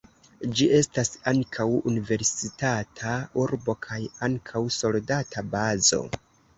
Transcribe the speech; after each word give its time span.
Ĝi 0.59 0.69
estas 0.77 1.11
ankaŭ 1.31 1.67
universitata 1.91 3.15
urbo 3.45 3.79
kaj 3.87 4.03
ankaŭ 4.33 4.67
soldata 4.81 5.49
bazo. 5.57 6.07